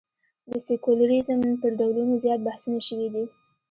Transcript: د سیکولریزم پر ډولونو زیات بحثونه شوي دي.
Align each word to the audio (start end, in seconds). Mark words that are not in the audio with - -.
د 0.49 0.51
سیکولریزم 0.65 1.39
پر 1.61 1.71
ډولونو 1.79 2.13
زیات 2.23 2.39
بحثونه 2.47 2.79
شوي 2.87 3.07
دي. 3.13 3.25